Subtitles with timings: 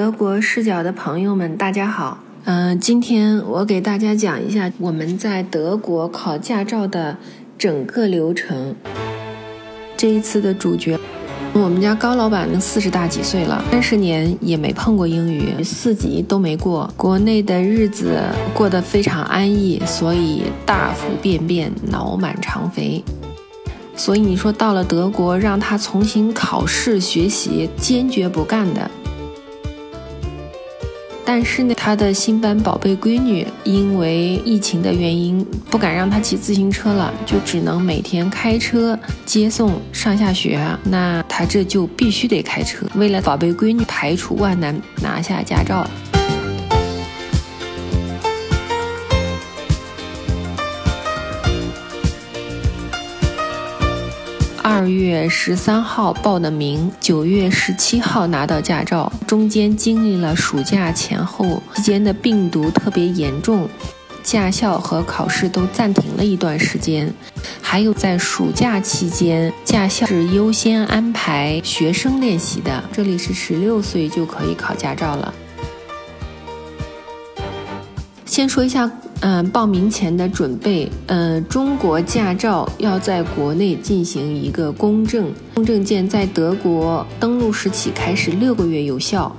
[0.00, 2.18] 德国视角的朋友们，大家好。
[2.44, 7.14] 嗯、今天我给大家讲一下我们在德国考驾照的
[7.58, 8.74] 整个流程。
[9.98, 10.98] 这一次的主角，
[11.52, 16.90] 我们家高老板四十大几岁了，三十年也没碰过英语，四级都没过。
[16.96, 18.22] 国内的日子
[18.54, 23.04] 过得非常安逸，所以大腹便便，脑满肠肥。
[23.94, 28.90] 所以你说到了德国，让他重新考试学习，坚决不干的。
[31.32, 40.58] 但是呢，他的新班宝贝闺女因为疫情的原因，不敢让他骑自行车了，就只能每天开车接送上下学。
[40.82, 45.88] 那他这就必须得开车，为了宝贝闺女排除万难拿下驾照。
[54.72, 63.68] 二月十三号报的名，九月十七号拿到驾照，中间经历了暑假前后期间的病毒特别严重，
[64.22, 67.12] 驾校和考试都暂停了一段时间。
[67.60, 75.34] 还有在暑假期间，驾校是优先安排学生练习的，这里是十六岁就可以考驾照了。
[78.30, 78.88] 先说一下，
[79.22, 80.88] 嗯、报名前的准备。
[81.08, 89.34] 嗯、中国驾照要在国内进行一个公证，公证件在德国登陆时起开始六个月有效。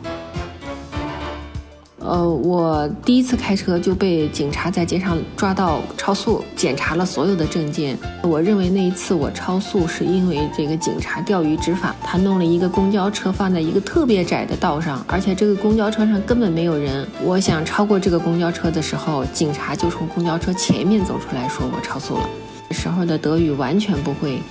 [2.11, 7.97] 呃，我第一次开车就被警察在街上抓到超速，检查了所有的证件。
[8.21, 17.07] 我认为那一次我超速是因为这个警察钓鱼执法，他弄了一个公交车放在一个特别窄的道上，而且这个公交车上根本没有人。
[17.23, 22.29] 我想超过这个公交车的时候，警察就从公交车前面走出来说我超速了。
[22.67, 24.41] 那时候的德语完全不会，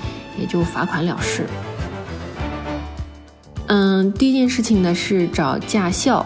[0.40, 1.44] 也就罚款了事。
[3.66, 6.24] 嗯，第一件事情呢是找驾校。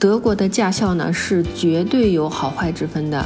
[0.00, 3.22] 德国的驾校呢是绝对有好坏之分的。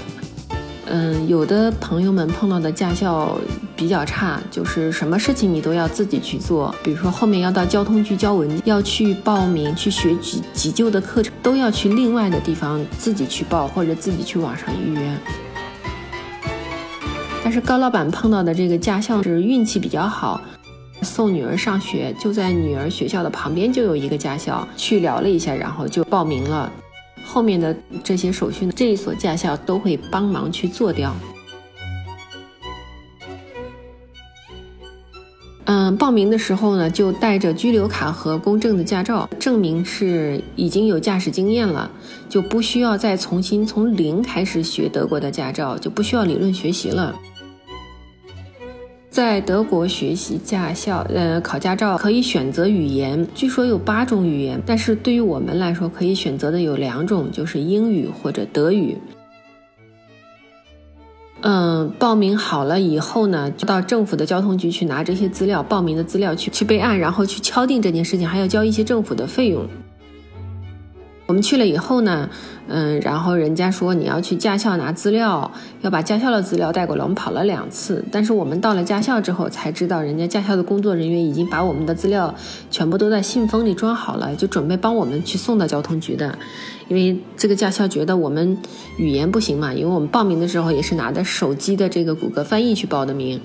[0.86, 3.38] 嗯，有的朋友们碰到的驾校
[3.76, 15.16] 比较差，就是什么事情你都要自己去做，比如说后面要到交通局交文件，要去报名去学急急救的课程，都要去另外的地方自己去报，或者自己去网上预约。
[17.44, 20.40] 但是高老板碰到的这个驾校是运气比较好，
[21.04, 26.72] 送女儿上学，就在女儿学校的旁边就有一个驾校，去聊了一下，然后就报名了。
[27.24, 31.14] 后面的这些手续，这一所驾校都会帮忙去做掉。
[35.66, 41.90] 嗯，报名的时候呢，就带着居留卡和公证的驾照，证明是已经有驾驶经验了，
[42.28, 47.18] 就不需要再重新从零开始学德国的驾照，就不需要理论学习了。
[49.14, 58.98] 在德国学习驾校，呃，考驾照可以选择语言，据说有八种语言，但是对于我们来说，可以选择的有两种，就是英语或者德语。
[61.42, 69.64] 嗯，报名好了以后呢，就到政府的交通局去拿这些资料，报名的资料去去备案，然后去敲定这件事情，还要交一些政府的费用。
[71.26, 72.28] 我们去了以后呢，
[72.68, 77.02] 嗯，然后人家说你要去驾校拿资料，要把驾校的资料带过来。
[77.02, 82.34] 我们跑了两次，但是我们到了驾校之后才知道，人家驾校的工作人员已经把我们的资料
[82.70, 86.38] 全部都在信封里装好了，就准备帮我们去送到交通局的。
[86.88, 88.58] 因为这个驾校觉得我们
[88.98, 93.40] 语言不行嘛，因为我们报名的时候也是拿着手机的这个谷歌翻译去报的名。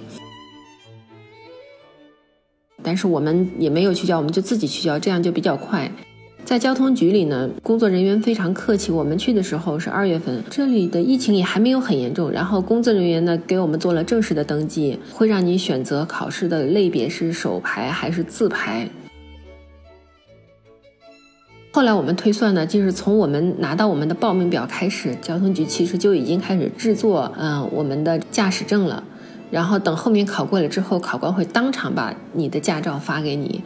[2.83, 5.89] 但是我们也没有去交，我们就自己去交，这样就比较快。
[6.49, 8.91] 在交通局里呢，工作人员非常客气。
[8.91, 12.31] 我们去的时候是二月份，这里的疫情也还没有很严重。
[12.31, 18.89] 然后工作人员呢给我们做了正式的登记，会让你选择考试的类别是手排还是自排。
[21.71, 29.03] 后来我们推算呢，就是从我们拿到我们的报名表开始，交通局其实就已经开始制作嗯、我们的驾驶证了。
[29.51, 33.63] 然后等后面考过了之后，考官会当场把你的驾照发给你。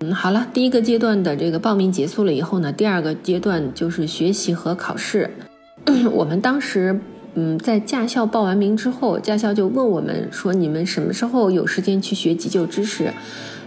[0.00, 5.30] 嗯，好了，第一个阶段的这个报名结束了以后呢，第二个阶段就是学习和考试。
[6.12, 7.00] 我们当时，
[7.34, 13.10] 嗯，在驾校报完名之后，驾校就问我们说：“你们什么时候有时间去学急救知识？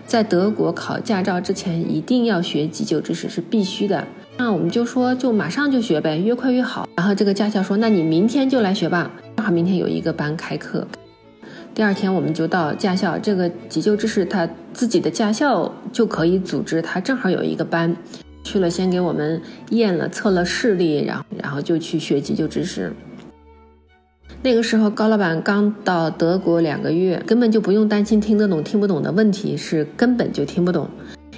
[0.05, 4.05] 在德国考驾照之前一定要学急救知识，是必须的。”
[4.37, 6.87] 那我们就说，就马上就学呗，越快越好。
[6.95, 10.85] 然后这个驾校说：“那你明天就来学吧，正好明天有一个班开课。”
[11.75, 14.47] 第二天我们就到驾校，这个急救知识它
[14.79, 17.93] 自己的驾校就可以组织，他正好有一个班，
[18.45, 19.41] 去了先给我们
[19.71, 22.93] 验了测了视力，然后然后就去学急救知识。
[24.41, 30.87] 那个时候高老板刚到德国两个月，根本就不用担心听得懂听不懂的问题，是根本就听不懂。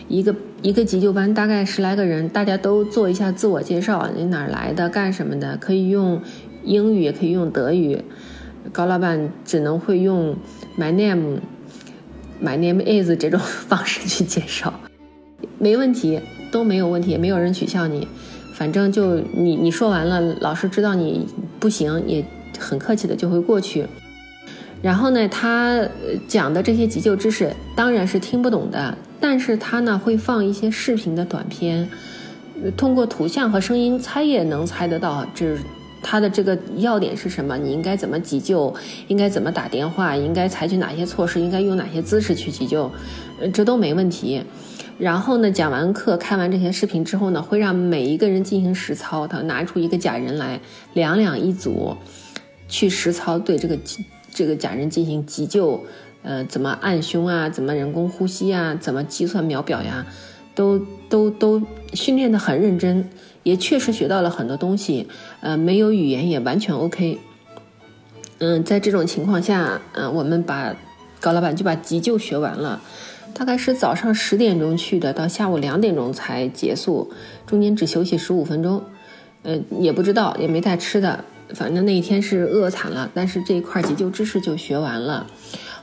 [0.08, 6.22] 一个一个急救班大概十来个人，大家都做一下自我介绍，你哪儿来的，干什么的，可以用
[6.64, 8.04] 英语，也可以用德语。
[8.72, 10.36] 高老板只能会用
[10.78, 11.40] my name
[12.44, 14.74] my name is 这种 方式去介绍，
[15.60, 16.20] 没问题，
[16.52, 18.08] 都没有问题，没有人取笑你。
[18.54, 21.26] 反正就你你说完了，老师知道你
[21.60, 22.24] 不行，也
[22.60, 23.86] 很客气的就会过去。
[24.82, 25.80] 然后呢，他
[26.28, 31.88] 讲的这些急救知识当然是听不懂的，但是他呢会放一些视频的短片，
[32.76, 35.56] 通过图像和声音猜也能猜得到，这
[36.02, 37.58] 他的这个要点是什么？
[37.58, 38.74] 你应该怎么急救？
[39.08, 40.16] 应该怎么打电话？
[40.16, 41.40] 应该采取哪些措施？
[41.40, 42.92] 应该用哪些姿势去急救？
[43.40, 44.44] 呃，这都没问题。
[44.98, 49.28] 然后呢，讲完课、看完这些视频之后呢，会让每一个人进行实操。
[49.28, 50.60] 他拿出一个假人来，
[50.94, 51.96] 两两一组，
[52.68, 53.78] 去实操对这个
[54.32, 55.84] 这个假人进行急救。
[56.24, 57.50] 呃，怎么按胸啊？
[57.50, 58.76] 怎么人工呼吸啊？
[58.80, 60.06] 怎么计算秒表呀？
[60.54, 60.78] 都
[61.10, 61.62] 都都
[61.94, 63.10] 训练的很认真，
[63.44, 65.08] 也确实学到了很多东西。
[65.42, 67.20] 呃，没有语言也完全 OK。
[68.40, 70.76] 嗯，在这种情况下，嗯，我们把
[71.20, 72.82] 高老板就把急救学完了。
[73.34, 77.12] 大概是早上十点钟去的，到下午两点钟才结束，
[77.46, 78.84] 中间只休息十五分钟。
[79.44, 81.24] 呃，也不知道，也没带吃的，
[81.54, 83.10] 反正那一天是饿惨了。
[83.14, 85.26] 但是这一块急救知识就学完了，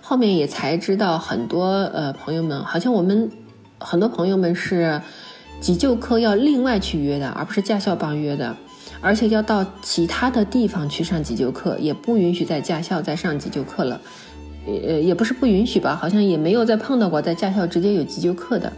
[0.02, 3.31] 后面也才知道很多呃朋友们，好像我们
[3.78, 5.00] 很多朋友们是
[5.60, 8.56] 急救课要另外去约的，而不是驾校帮约的，
[9.00, 14.00] 而且要到其他的地方去上急救课，也不允许在驾校再上急救课了。
[14.66, 18.70] 呃，也不是不允许吧，好像也没有再碰到过在驾校直接有急救课的，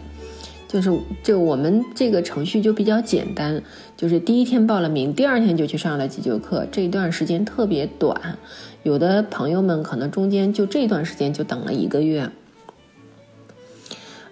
[0.68, 0.92] 就是
[1.22, 3.60] 这我们这个程序就比较简单，
[3.96, 8.38] 就是第一天报了名，第二天就去上了急救课，这一段时间特别短，
[8.84, 12.30] 有的朋友们可能中间就这段时间就等了一个月。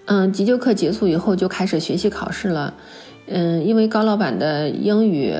[0.08, 2.75] 嗯，急救课结束以后就开始学习考试了，
[3.26, 5.32] 嗯，因为高老板的英语。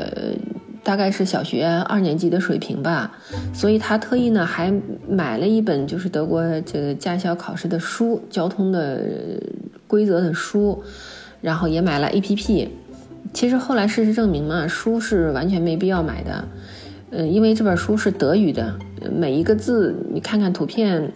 [0.85, 3.12] 大概是小学二年级的水平吧，
[3.53, 4.73] 所以他特意呢还
[5.06, 8.99] 买了一本就是德国这个驾校考试的书，交通的
[9.87, 10.82] 规则的书，
[11.43, 12.70] 然后也买了 A P P。
[13.35, 16.49] 其实后来事实证明嘛，书是完全没必要买的，
[17.11, 18.75] 嗯，因为这本书是德语的，
[19.15, 21.12] 每一个字你看看图片。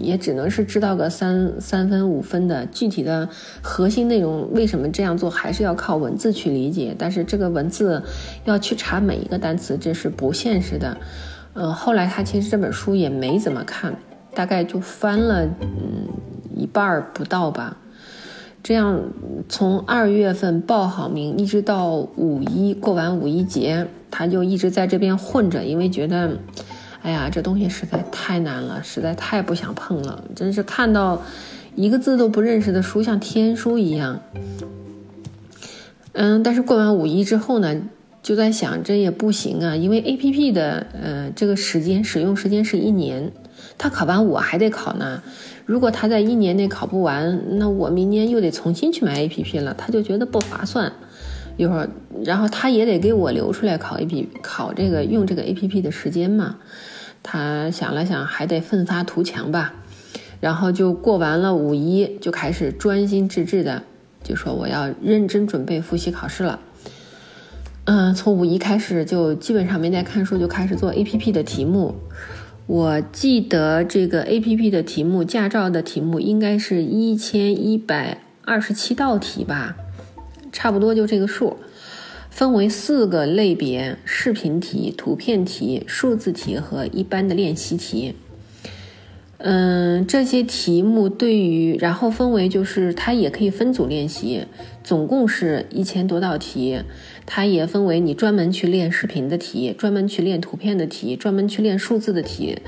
[0.00, 3.28] 也只能是知道个三三分五分的具体的
[3.62, 6.94] 核心内容，为什么这样做，还是要靠文字去理解。
[6.98, 8.02] 但是这个文字
[8.44, 10.96] 要去查每一个单词，这是不现实的。
[11.54, 13.96] 嗯，后来他其实这本书也没怎么看，
[14.34, 16.08] 大概就翻了嗯
[16.56, 17.76] 一半儿不到吧。
[18.62, 19.00] 这样
[19.48, 26.38] 从二月份报好名，一直到五一过完五一节，他就一直在这边混着，因为觉得。
[27.02, 30.24] 哎呀，这东西实在太难了，实在太不想碰了。
[30.34, 31.22] 真是看到
[31.74, 34.20] 一个字都不认识的书，像天书一样。
[36.12, 37.80] 嗯，但是过完五一之后呢，
[38.22, 43.32] 就在想这也不行啊，因为 A P P 的呃这个时间使用时间是一年，
[43.78, 45.22] 他考完我还得考呢。
[45.64, 50.92] 如果他在一年内考不完，那我明年又得重新去买 A P P 了，他就觉得不划算。
[51.60, 51.90] 一会儿，
[52.24, 56.56] 然后他也得给我留出来考 A P 考这个用这个 A P P 的时间嘛。
[57.22, 59.74] 他想了想，还得奋发图强吧，
[60.40, 63.82] 然后就过完了五一，就开始专心致志的，
[64.24, 66.60] 就说我要认真准备复习考试了。
[67.84, 71.96] 嗯，从五一开始就基本上没在看书，就开始做 A P P 的题目。
[72.66, 79.76] 我记得这个 A P P 的题目，驾照的题目应该是一千一百二十七道题吧，
[80.52, 81.56] 差不多就这个数。
[82.30, 88.14] 分为四个类别：视频题、图片题、数字题和一般的练习题。
[89.38, 94.44] 嗯，这些题目对于，然后分为就是它也可以分组练习，
[94.84, 96.82] 总共是一千多道题。
[97.26, 102.58] 它也分为你专门去练视频的题，专门去练图片的题，专门去练数字的题。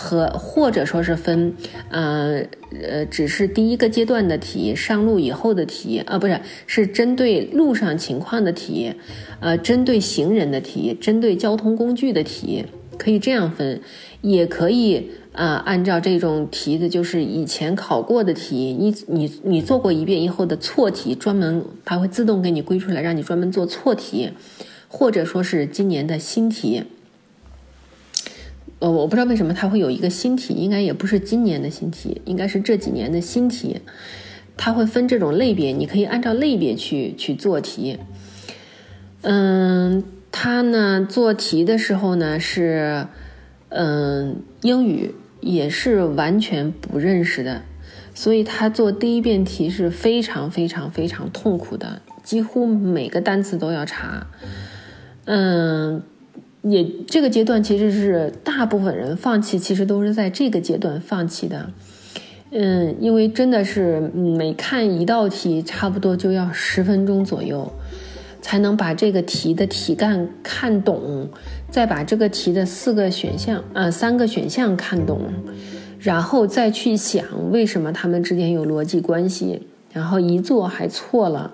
[0.00, 1.52] 和或者说是分，
[1.90, 2.40] 呃
[2.88, 8.94] 呃，只是第一个阶段的题，上路以后的题，啊，不是，是针对路上情况的题，
[9.40, 12.64] 呃，针对行人的题，针对交通工具的题，
[12.96, 13.80] 可以这样分，
[14.20, 24.30] 也可以，呃，按照这种题的，就是以前考过的题，你你你做过一遍以后的错题，专门它会自动给你归出来，让你专门做错题，
[24.86, 26.84] 或者说是今年的新题。
[28.80, 33.80] 呃，我不知道为什么它会有一个新题，应该也不是今年的新题，应该是这几年的新题。
[34.56, 37.98] 它会分这种类别，你可以按照类别去去做题。
[39.22, 43.06] 嗯，它呢做题的时候呢是，
[43.68, 47.62] 嗯，英语也是完全不认识的，
[48.14, 54.26] 所以他做第一遍题是非常非常非常痛苦的，几乎每个单词都要查。
[55.24, 56.02] 嗯，
[56.68, 61.70] 也这个阶段其实是大部分人放弃，其实都是在这个阶段放弃的。
[62.50, 67.70] 嗯，因为真的是每看一道题，差不多就要十分钟左右，
[68.40, 71.28] 才能把这个题的题干看懂，
[71.70, 75.20] 再把这个题的四个选项，呃，三个选项看懂，
[75.98, 81.52] 然后再去想为什么他们之间有逻辑关系，然后一做还错了，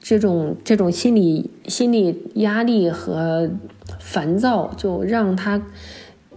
[0.00, 3.48] 这种这种心理心理压力和
[4.04, 5.62] 烦躁，就让他。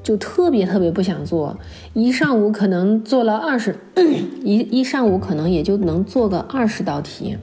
[0.03, 1.57] 就特别特别不想做，
[1.93, 3.75] 一上午可能做了二十，
[4.41, 7.37] 一一上午可能也就能做个二十道题。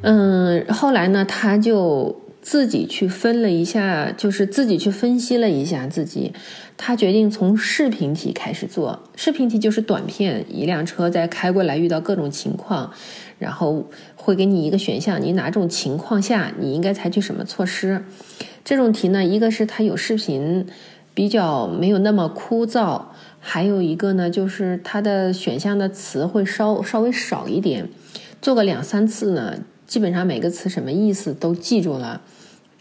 [0.00, 2.16] 嗯，后来呢，他就
[2.48, 6.32] 自己去分了一下，就是自己去分析了一下自己，
[6.78, 9.02] 他决定从视频题开始做。
[9.16, 12.90] 视频题就是短片，一辆车在开过来，遇到各种情况，
[13.38, 18.02] 然后会给你一个选项，你哪种情况下你应该采取什么措施。
[18.64, 20.64] 这种题呢，一个是它有视频，
[21.12, 23.02] 比较没有那么枯燥；
[23.40, 27.90] 还有一个呢，就是它的选项的词会稍稍微少一点。
[28.40, 32.22] 做个两三次呢，基本上每个词什么意思都记住了，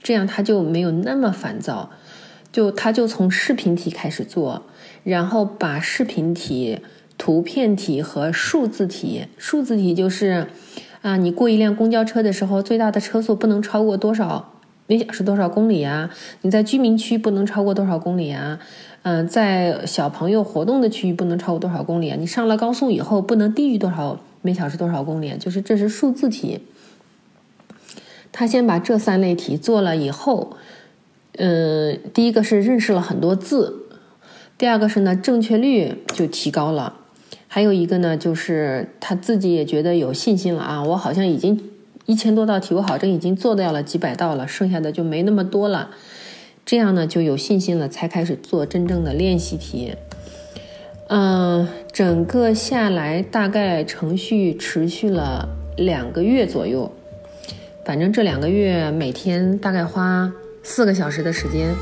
[0.07, 1.89] 这样他就没有那么烦躁。
[2.49, 4.63] 就他就从视频题开始做，
[5.03, 6.79] 然后把视频题、
[7.17, 10.47] 图片题和数字题，数字题就是
[11.01, 14.53] 啊，你过一辆公交车的时候，最大的车速不能超过多少？
[14.87, 16.09] 每小时多少公里啊？
[16.41, 18.59] 你在居民区不能超过多少公里啊？
[19.03, 22.15] 嗯，在小朋友活动的区域不能超过多少公里啊？
[22.17, 25.35] 你上了高速以后不能低于多少每小时多少公里？
[25.37, 26.61] 就是这是数字题。
[28.37, 30.57] 他先把这三类题做了以后，
[31.37, 33.87] 嗯，第一个是认识了很多字，
[34.59, 36.93] 第二个是呢正确率就提高了，
[37.47, 41.71] 还有一个呢就是他自己也觉得有信心了啊，我好像已经。
[42.05, 45.89] 一千多道题，我好像已经做到了几百道了，剩下的就没那么多了。
[46.65, 49.93] 这样呢，就有信心了，才开始做真正的练习题。
[51.09, 56.89] 嗯，整个下来大概程序持续了两个月左右。
[57.87, 60.29] 反正这两个月每天大概花
[60.61, 61.73] 四个小时的时间，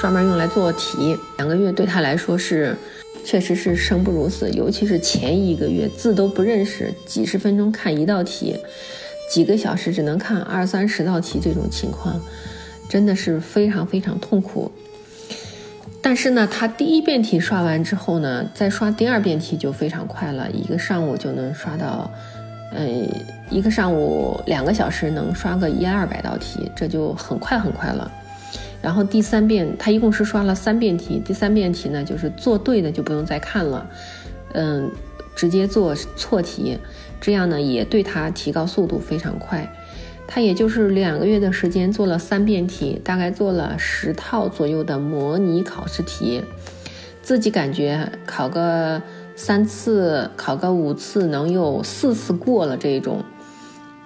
[0.00, 1.16] 专门用来做题。
[1.38, 2.76] 两个月对他来说是，
[3.24, 8.56] 确实是生不如死，尤其是前一个月字都不认识，几十分钟看一道题。
[9.30, 12.20] 几个小时只能看二三十道题，这种情况
[12.88, 14.72] 真的是非常非常痛苦。
[16.02, 22.10] 但是呢，他第一遍题刷完之后呢，再刷第二遍题就非常快了，一个上午就能刷到，
[22.72, 22.88] 呃，
[23.54, 28.10] 一个上午两个小时能刷个一二百道题，这就很快很快了。
[28.82, 33.86] 然后第三遍，他一共是刷了三遍题，第三遍题呢，就是做对的就不用再看了，
[34.54, 34.90] 嗯，
[35.36, 36.76] 直接做错题。
[37.20, 39.72] 这样呢，也对他提高速度非常快。
[40.26, 46.42] 他也就是两个月的时间做了三遍题，大概做了十套左右的模拟考试题。
[47.22, 49.00] 自己感觉考个
[49.36, 53.24] 三次，考个五次，能有四次过了这种，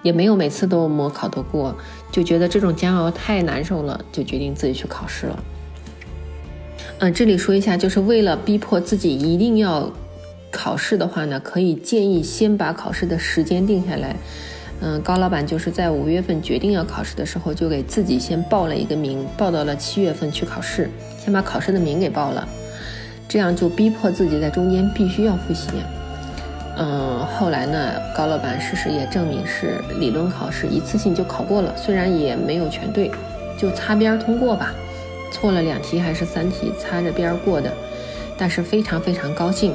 [0.03, 1.75] 也没有每次都模考都过，
[2.11, 5.43] 就觉得这种煎熬太难受了，就决定自己去考试了。
[6.99, 9.91] 嗯，这里说一下，就是为了逼迫自己一定要。
[10.51, 14.15] 考试的话呢，可以建议先把考试的时间定下来。
[14.81, 20.89] 嗯，高老板就是在五月份决定要考试的时候，就给自己先报了一个名，报到了七月份去考试，
[21.23, 22.47] 先把考试的名给报了，
[23.27, 25.67] 这样就逼迫自己在中间必须要复习。
[26.81, 33.11] 嗯，后来呢，高老板事实也证明是理论考试一次性就考过了，虽然也没有全对，
[33.57, 34.73] 就擦边通过吧，
[35.29, 37.69] 错了两题还是三题，擦着边过的，
[38.37, 39.73] 但是非常非常高兴。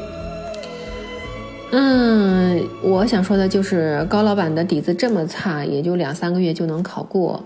[1.73, 7.45] 嗯，我想说的就是高老板的底子这么差，也就两三个月就能考过。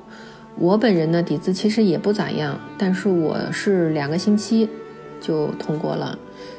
[0.56, 4.68] 我本人呢，底子其实也不咋样，但是我是两个星期
[5.20, 6.16] 就通过了。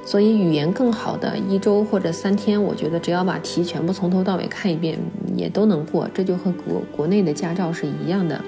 [0.09, 4.97] 所以语言更好的一周或者三天，我觉得只要把题全部从头到尾看一遍，
[5.35, 6.09] 也都能过。
[6.11, 8.41] 这就和国国内的驾照是一样的。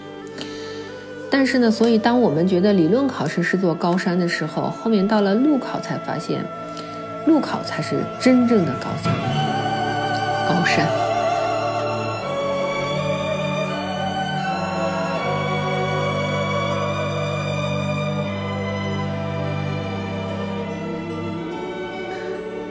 [1.30, 6.44] 但是呢，所以当我们觉得理论考试是座高山的时候，后面到了路考才发现。
[7.28, 9.14] 路考才是真正的高山，
[10.48, 11.11] 高山。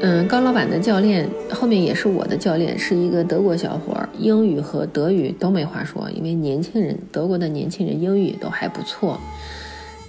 [0.02, 9.20] 嗯，高老板的教练后面也是我的教练，是一个德国小伙儿，英语和德语都没话说，因为年轻人，德国的年轻人英语都还不错。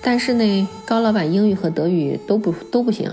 [0.01, 3.11] 但是呢，高老板英语和德语都不都不行。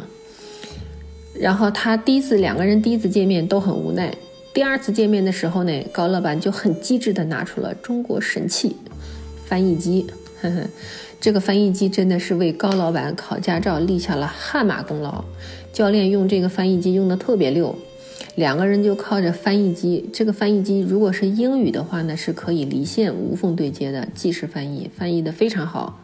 [1.34, 4.14] 然后他第一次两个人第一次见面都很无奈。
[4.54, 8.76] 第二次见面的时候呢，高老板就很机智的拿出了中国神器——
[9.46, 10.06] 翻译机。
[10.40, 10.62] 呵呵，
[11.20, 15.24] 这个翻译机真的是为高老板考驾照立下了汗马功劳。
[15.72, 17.76] 教练用这个翻译机用的特别溜，
[18.34, 20.08] 两个人就靠着翻译机。
[20.12, 26.00] 这个翻译机如果是英语的话呢，是可以离线无缝对接的，即时翻译，翻译的非常好。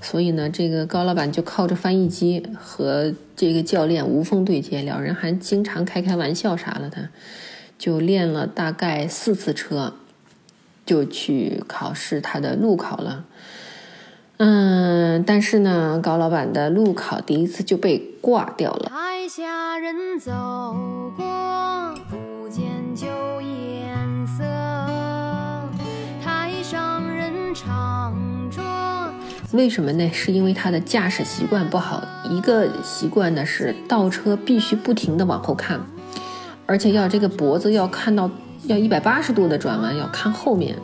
[0.00, 7.08] 所以呢，这个高老板就靠着翻译机和这个教练无缝对接，两人还经常开开玩笑啥了的，
[7.78, 9.94] 就练了大概四次车，
[10.84, 13.24] 就去考试他的路考了。
[14.36, 18.90] 嗯，但是呢，高老板的路考第一次就被挂掉了。
[18.90, 20.32] 台下人走
[21.16, 22.64] 过，不见
[22.96, 23.06] 旧
[23.40, 24.42] 颜色，
[26.20, 28.12] 台上人唱
[28.50, 28.60] 着。
[29.52, 30.10] 为什么呢？
[30.12, 32.02] 是因为他的驾驶习惯不好。
[32.28, 35.80] 一个习惯呢是倒车必须不停的往后看，
[36.66, 38.28] 而且要这个脖子要看到
[38.64, 40.76] 要一百八十度的转弯，要看后面。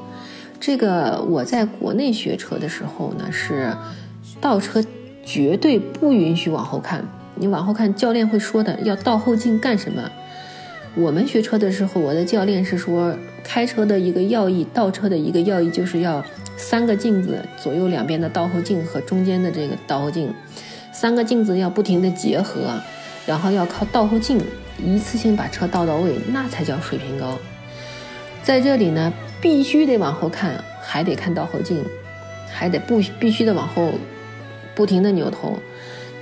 [0.60, 3.74] 这个我在国内学车的时候呢，是
[4.42, 4.84] 倒车
[5.24, 7.02] 绝对不允许往后看。
[7.36, 10.10] 你往后看，教练会说的，要倒后镜干什么？
[10.94, 16.22] 我们学车的时候，我的教练是说，开车的一个要义，倒车的一个要义就是要
[16.58, 20.34] 三个镜子，左右两边的倒后镜和中间的这个倒后镜，
[20.92, 22.78] 三个镜子要不停的结合，
[23.24, 24.38] 然后要靠倒后镜
[24.84, 27.38] 一次性把车倒到位，那才叫水平高。
[28.42, 29.10] 在这里呢。
[29.40, 31.82] 必须得往后看，还得看倒后镜，
[32.52, 33.92] 还得不必须得往后
[34.74, 35.54] 不停的扭头，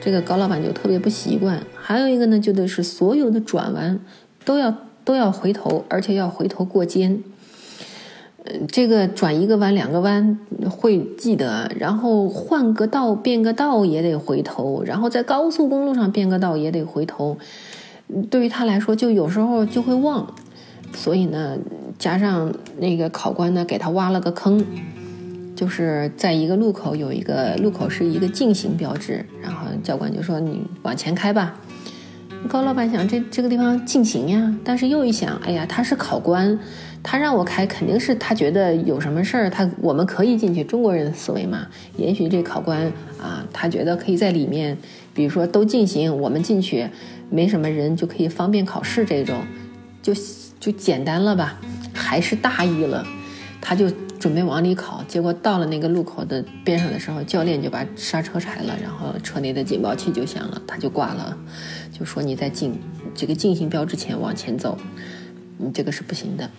[0.00, 1.62] 这个高老板就特别不习惯。
[1.74, 3.98] 还有一个呢，就得是所有的转弯
[4.44, 4.72] 都要
[5.04, 7.22] 都要回头，而且要回头过肩。
[8.44, 10.38] 嗯，这个转一个弯两个弯
[10.70, 17.36] 会记得，然后换个道变个道也得回头，然后在高速公路上变个道也得回头。
[18.30, 20.34] 对于他来说，就有时候就会忘。
[20.94, 21.58] 所以呢，
[21.98, 24.64] 加上那个考官呢，给他挖了个坑，
[25.56, 31.58] 就是在一个路口有一个路口是一个禁行标志，然后教官就说你往前开吧。
[32.48, 36.56] 高老板想这这个地方禁行呀，但是又一想，哎呀，他是考官，
[37.02, 41.66] 他让我开肯定是他觉得有什么事儿，他我们可以进去，中国人的思维嘛。
[41.96, 42.86] 也许这考官
[43.20, 44.78] 啊，他觉得可以在里面，
[45.12, 46.88] 比如说都禁行，我们进去
[47.28, 49.36] 没什么人就可以方便考试这种，
[50.00, 50.14] 就。
[50.60, 51.58] 就简单了吧，
[51.92, 53.06] 还是大意了，
[53.60, 61.36] 他就准备往里考，结果到了那个路口的边上的时候，教练就把刹车踩了，然后车内的警报器就响了，他就挂了，
[61.96, 62.74] 就说你在进
[63.14, 64.76] 这个进行标志前往前走，
[65.56, 66.50] 你这个是不行的。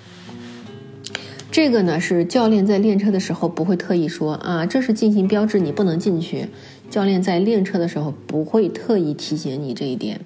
[1.51, 6.47] 这个呢是教练在练车的时候不会特意说啊，这是进行标志，你不能进去。
[6.91, 10.21] 教练在练车的时候不会特意提醒你这一点，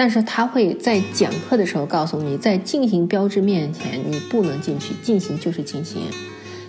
[0.00, 6.00] 但是他会在讲课的时候告诉你，在进行标志面前你不能进去，进行就是进行，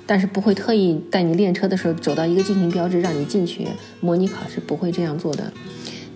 [0.05, 3.65] 但是不会特意带你练车的时候走到一个进行标志让你进去。
[4.01, 5.53] 模拟考试不会这样做的，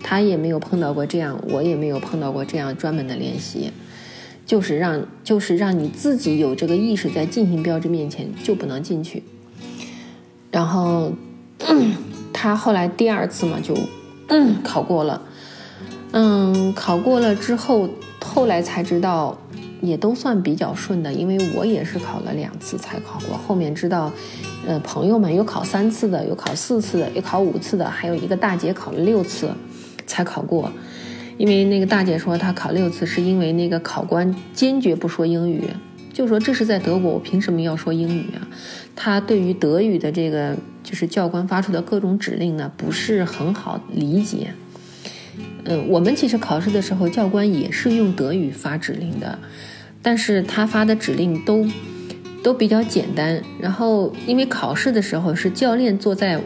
[0.03, 3.71] 他也没有碰到过这样，我也没有碰到过这样专门的练习，
[4.45, 9.23] 就是让就是让你自己有这个意识，在进行标志面前就不能进去，
[10.51, 11.13] 然后。
[12.33, 13.73] 他后来第二次嘛就
[14.61, 15.21] 考过了，
[16.17, 17.89] 嗯，考过了之后，
[18.21, 19.37] 后来才知道
[19.81, 23.37] 也都算比较顺的，因为我也是考了两次才考过。
[23.37, 24.09] 后面知道，
[24.65, 29.51] 呃，朋友们有考三次的，有考四次的，有考五次的，还有一个大姐考了六次
[30.07, 30.71] 才考过。
[31.37, 35.69] 因为那个大姐说她考六次是因为那个考官坚决不说英语，
[36.13, 38.47] 就说这是在德国，我凭什么要说英语啊？
[38.95, 40.55] 他对于德语的这个。
[40.85, 44.53] 就是教官发出的各种指令呢，不是很好理解。
[45.65, 49.39] 嗯，我们其实考试的时候，教官也是用德语发指令的，
[50.01, 51.67] 但是他发的指令都
[52.43, 53.41] 都比较简单。
[53.59, 56.39] 然后，因为考试的时候是教练坐在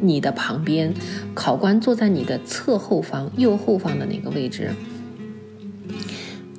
[0.00, 0.92] 你的旁边，
[1.34, 4.70] 考官坐在你的侧后方、右后方的那个位置。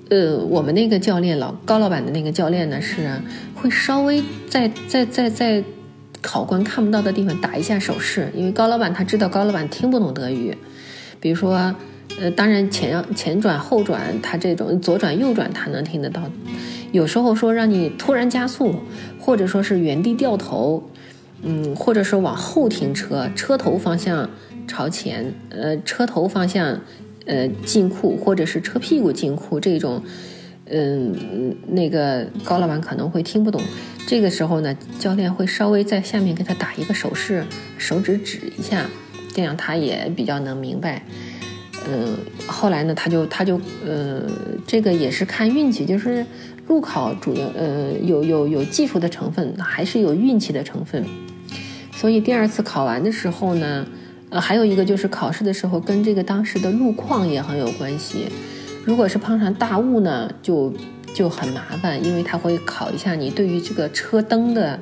[0.10, 3.10] 呃，我们那个教练老高老板的那个教练呢，是
[3.54, 5.64] 会稍微在在在在。
[6.22, 10.54] 考官看不到的地方打一下手势，因为高老板他知道高老板听不懂德语，
[11.20, 11.76] 比如说，
[12.20, 16.22] 呃，当然前前转后转，他这种左转右转他能听得到。
[16.92, 18.76] 有时候说让你突然加速，
[19.20, 20.90] 或者说是原地掉头，
[21.42, 24.30] 嗯，或者说往后停车，车头方向
[24.68, 26.80] 朝前，呃，车头方向，
[27.26, 30.04] 呃，进库，或者是车屁股进库这种。
[30.72, 33.60] 嗯，那个高老板可能会听不懂，
[34.06, 37.44] 这个时候呢，教练会稍微在下面给他打一个手势，
[37.80, 38.86] 手指指一下，
[39.34, 41.04] 这样他也比较能明白。
[41.88, 44.22] 嗯，后来呢，他就他就呃，
[44.68, 46.26] 这个也是看运气，就是
[46.68, 51.04] 路考主要呃有有有技术的成分，还是有运气的成分。
[51.94, 53.88] 所以第二次考完的时候呢，
[54.30, 58.28] 呃，还有一个就是考试的时候跟这个当时的路况也很有关系。
[58.86, 60.74] 如果是碰上大雾呢，就
[61.14, 64.80] 就很麻烦，因为他会考一下你对于这个车灯的，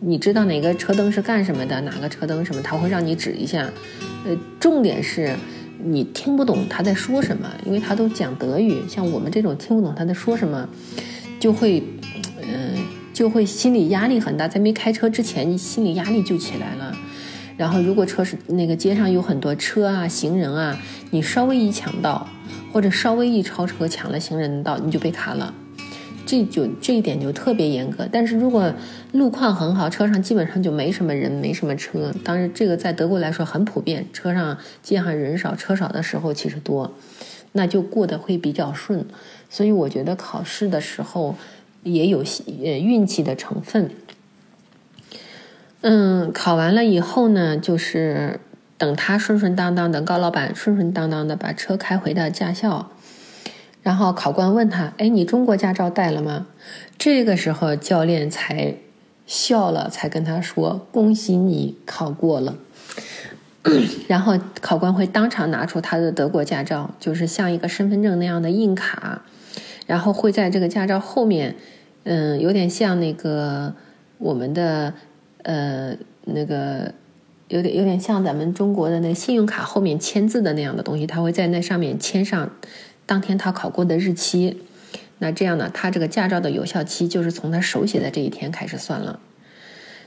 [0.00, 3.70] 你知道哪个车灯是干什么的，哪个车灯什么，他会让你指一下。
[4.26, 5.34] 呃，重点是。
[5.82, 8.86] 你听不懂他在说什么，因为他都讲德语。
[8.86, 10.68] 像我们这种听不懂他在说什么，
[11.38, 11.82] 就会，
[12.42, 12.76] 嗯，
[13.14, 14.46] 就会心理压力很大。
[14.46, 16.94] 在没开车之前，你心理压力就起来了。
[17.56, 20.78] 然后，如果车是那个街上有很多车啊、行人啊，
[21.12, 22.28] 你稍微一抢道，
[22.70, 25.54] 或者稍微一超车抢了行人的道，你就被卡了。
[26.30, 28.72] 这就这一点就特别严格，但是如果
[29.10, 32.14] 路况很好，车上基本上就没什么人，没什么车。
[32.22, 36.94] 当然，这个在德国来说很普遍，车上街上人少，车少的时候其实多，
[37.50, 39.04] 那就过得会比较顺。
[39.48, 41.34] 所以我觉得考试的时候
[41.82, 43.90] 也有呃运气的成分。
[45.80, 48.38] 嗯，考完了以后呢，就是
[48.78, 52.92] 等他顺顺当当的高老板顺顺当当的把车开回到驾校。
[53.90, 56.46] 然后考官问他：“哎，你中国驾照带了吗？”
[56.96, 58.76] 这个时候教练才
[59.26, 62.54] 笑了，才跟他说：“恭喜你考过了。
[64.06, 69.22] ”然后考官会当场拿出他的德国驾照，就是像一个身份证那样的硬卡，
[69.88, 71.56] 然后会在这个驾照后面，
[72.04, 73.74] 嗯，有点像那个
[74.18, 74.94] 我们的
[75.42, 76.94] 呃那个
[77.48, 82.48] 有点有点像咱们中国的那个信用卡后面签字的那样的东西，他会在那上面签上。
[83.10, 84.62] 当天他考过的日期，
[85.18, 89.18] 那这样呢，他这个驾照的有效期就是从他手写的这一天开始算了。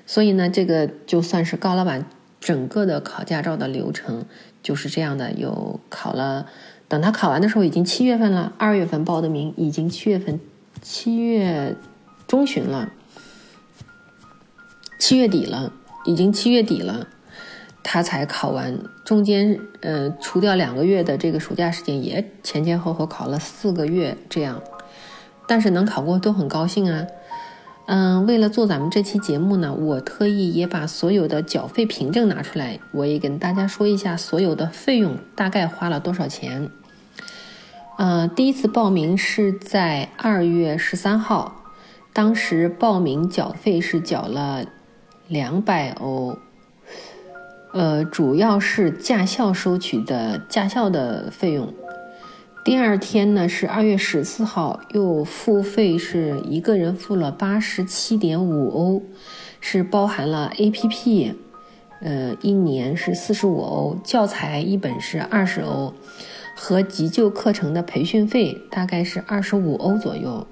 [0.05, 2.05] 所以呢，这个就算是高老板
[2.39, 4.23] 整个的考驾照的流程
[4.61, 5.33] 就是这样的。
[5.33, 6.47] 有考了，
[6.87, 10.39] 等他考完的时候已经七月份了，二月份报的名，已经七月份，
[10.81, 11.75] 七月
[12.25, 12.93] 中旬了，
[14.97, 15.73] 七月底了，
[16.05, 17.05] 已经七月底了。
[17.83, 24.61] 他才考完，中间呃除掉两个月的这个暑假时间，也前前后后考了四个月这样，
[25.45, 27.05] 但是能考过都很高兴啊。
[27.85, 36.69] 嗯，为了做咱们这期节目呢，我特意也把所有的缴费凭证拿出来，我也跟大家说一下所有的费用大概花了多少钱。
[37.97, 41.61] 呃，第一次报名是在二月十三号，
[42.13, 44.63] 当时报名缴费是缴了
[45.27, 46.37] 两百欧。
[47.73, 51.73] 呃，主要是驾校收取的驾校的费用。
[52.63, 59.01] 第二天呢是二月十四号，又付费是一个人付了八十七点五欧，
[59.59, 61.33] 是包含了 APP，
[61.99, 65.95] 呃，一年是四十五欧，教材一本是二十欧，
[66.55, 70.45] 和急救课程的培训费大概是二十五欧左右。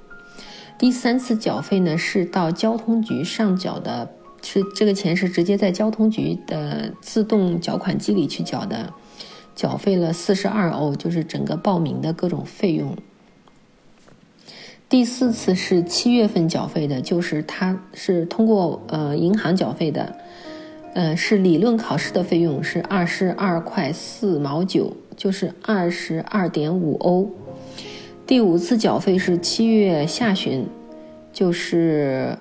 [0.79, 4.09] 第三次缴费呢是到交通局上缴的。
[4.41, 8.91] 是这个钱是直接在交通局的自动缴款机里去缴的，
[9.55, 12.97] 缴费了四十二欧，就是整个报名的各种费用。
[14.89, 20.15] 第四次是七月份缴费的，就是他是通过呃银行缴费的，
[20.93, 27.29] 呃是理论考试的费用是二十二块四毛九，就是二十二点五欧。
[28.25, 30.65] 第五次缴费是七月下旬，
[31.31, 32.37] 就是。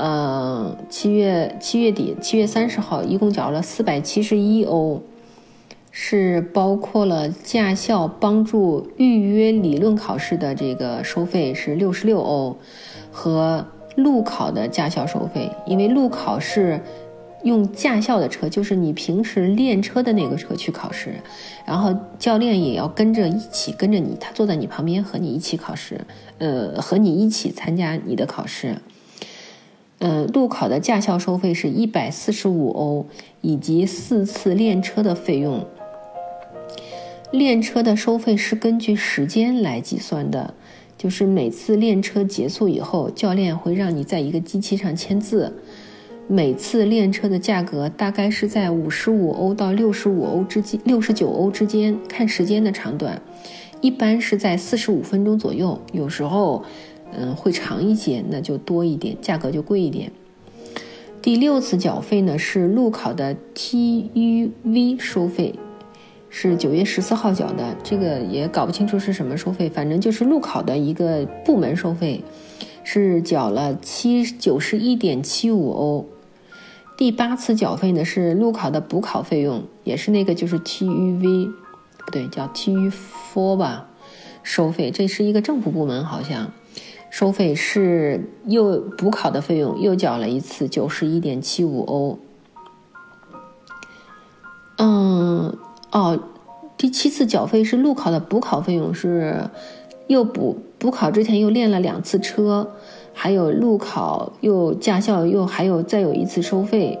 [0.00, 5.02] 呃，七月七月底，七月三十号，一共缴了四百七十一欧，
[5.90, 12.56] 是包括了驾校帮助预约理论考试的这个收费是六十六欧，
[13.12, 15.50] 和路考的驾校收费。
[15.66, 16.80] 因为路考是
[17.44, 21.12] 用驾校的车，就是你平时练车的那个车去考试，
[21.66, 26.00] 然后教练也要跟着一起跟着你，他坐在你旁边和你一起考试，
[26.38, 28.76] 呃，和你一起参加你的考试。
[30.00, 33.06] 呃，路考的驾校收费是一百四十五欧，
[33.42, 35.66] 以及四次练车的费用。
[37.30, 40.54] 练车的收费是根据时间来计算的，
[40.96, 45.52] 就是每次练车结束以后，教练会让你在一个机器上签字。
[46.26, 53.20] 每次练车的价格大概是在五十五欧到六十五欧之间，六十九欧之间，看时间的长短，
[53.82, 56.64] 一般是在四十五分钟左右，有时候。
[57.16, 60.12] 嗯，会长一些，那就多一点，价格就贵一点。
[61.22, 65.54] 第六次缴费呢是路考的 TUV 收费，
[66.30, 72.24] 是九月十四号缴的，这个也搞不清楚是什么收费，反正就是路考的一个部门收费，
[72.84, 76.06] 是缴了七九十一点七五欧。
[76.96, 81.50] 第八次缴费呢是路考的补考费用，也是那个就是 TUV，
[81.98, 83.88] 不对，叫 TU4 吧，
[84.42, 84.90] 收费。
[84.90, 86.52] 这是一个政府部门，好像
[87.10, 92.18] 收费是又补考的费用又缴了一次九十一点七五欧。
[94.78, 95.58] 嗯，
[95.92, 96.18] 哦，
[96.78, 99.50] 第七次缴费是路考的补考费用，是
[100.06, 102.70] 又补补考之前又练了两次车。
[103.12, 106.98] 还有路考又驾校又还有再有一次收费，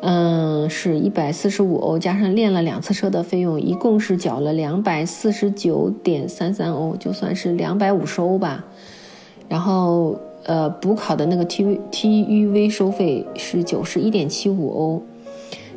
[0.00, 8.64] 嗯，是一百四十五欧，加上练了两次车的费用，一共是缴了两百四十九点三三欧，就算是两百五十欧吧。
[9.48, 15.02] 然后呃，补考的那个 T V T U V 收费是九十一点七五欧。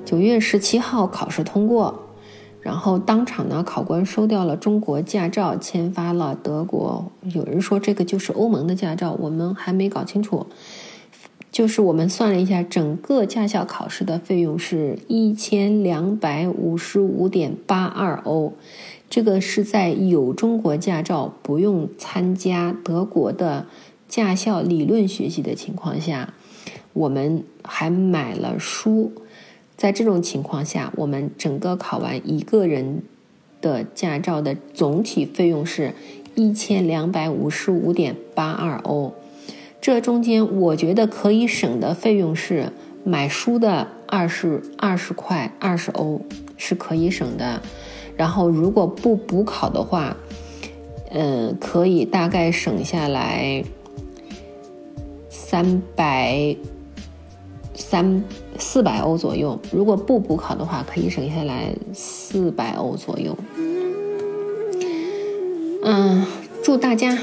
[0.06, 2.00] 九月十七号考试通过。
[2.62, 7.12] 然后当场呢，考官收掉了中国驾照，签发了德国。
[7.34, 10.46] 有人说这个就是欧盟的驾照，我们还没搞清楚。
[11.52, 18.54] 就是我们算了一下，整个驾校考试的费用是一千两百五十五点八二欧。
[19.10, 23.68] 这个是在有中国驾照、不用参加德国的
[24.08, 26.34] 驾校理论学习的情况下，
[26.94, 29.12] 我们还买了书。
[29.76, 33.04] 在这种情况下，我们整个考完一个人
[33.60, 35.94] 的驾照的总体费用是
[36.36, 39.14] 一千两百五十五点八二欧。
[39.82, 42.72] 这中间我觉得可以省的费用是
[43.04, 46.22] 买书的二十二十块二十欧
[46.56, 47.62] 是可以省的。
[48.16, 50.16] 然后如果不补考的话，
[51.10, 53.64] 嗯，可以大概省下来
[55.30, 56.56] 三百
[57.74, 58.24] 三。
[58.60, 63.36] 四百欧左右，如果不补考的话，可以省下来四百欧左右。
[65.84, 66.24] 嗯，
[66.62, 67.18] 祝大家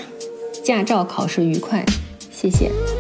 [0.64, 1.84] 驾照考试愉快，
[2.40, 2.97] 谢谢。